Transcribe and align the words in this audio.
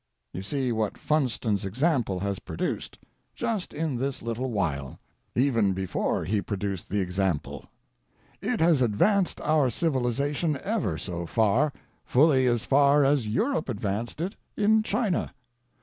You 0.33 0.41
see 0.41 0.71
what 0.71 0.95
Funstoirs 0.97 1.63
example 1.63 2.21
has 2.21 2.39
produced, 2.39 2.97
just 3.35 3.71
in 3.71 3.97
this 3.97 4.21
(524 4.21 4.35
THE 4.49 4.55
NORTH 4.55 4.73
AMERICAN 4.73 4.95
REVIEW. 4.95 5.45
little 5.45 5.61
while— 5.61 5.65
even 5.69 5.73
before 5.75 6.25
he 6.25 6.41
produced 6.41 6.89
the 6.89 6.99
example. 7.01 7.65
It 8.41 8.59
has 8.61 8.81
ad 8.81 8.93
vanced 8.93 9.39
our 9.47 9.69
Civilization 9.69 10.57
ever 10.63 10.97
so 10.97 11.27
far— 11.27 11.71
fully 12.03 12.47
as 12.47 12.65
far 12.65 13.05
as 13.05 13.27
Europe 13.27 13.69
ad 13.69 13.79
vanced 13.79 14.19
it 14.25 14.35
in 14.57 14.81
China. 14.81 15.35